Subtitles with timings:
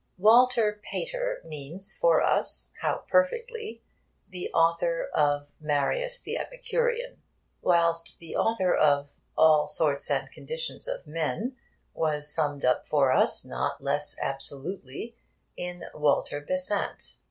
[0.17, 3.83] 'Walter Pater' means for us how perfectly!
[4.27, 7.21] the author of Marius the Epicurean,
[7.61, 11.55] whilst the author of All Sorts and Conditions of Men
[11.93, 15.15] was summed up for us, not less absolutely,
[15.55, 17.13] in 'Walter Besant.'